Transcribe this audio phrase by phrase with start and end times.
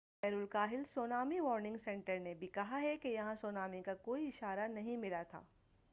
[0.23, 4.67] بحر الکاہل tsunami warning centre نے بھی کہا ہے کہ یہاں سونامی کا کوئی اشارہ
[4.67, 5.41] نہیں ملا تھا